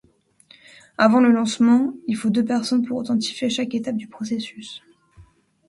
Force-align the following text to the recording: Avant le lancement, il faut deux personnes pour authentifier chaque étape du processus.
Avant 0.97 1.19
le 1.19 1.29
lancement, 1.31 1.93
il 2.07 2.17
faut 2.17 2.31
deux 2.31 2.43
personnes 2.43 2.83
pour 2.87 2.97
authentifier 2.97 3.51
chaque 3.51 3.75
étape 3.75 3.97
du 3.97 4.07
processus. 4.07 4.81